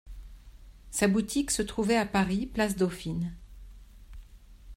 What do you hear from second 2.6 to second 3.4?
Dauphine.